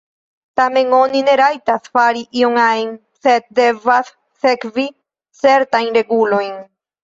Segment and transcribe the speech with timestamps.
[0.59, 2.91] Tamen oni ne rajtas fari ion ajn,
[3.27, 4.11] sed devas
[4.47, 4.89] sekvi
[5.45, 6.53] certajn regulojn.